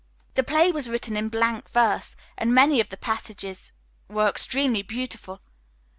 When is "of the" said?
2.79-2.97